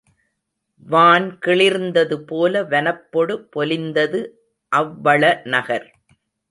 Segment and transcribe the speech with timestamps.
[0.87, 4.21] வான் கிளிர்ந்ததுபோல வனப்பொடு பொலிந்தது
[4.71, 5.87] அவ் வளநகர்.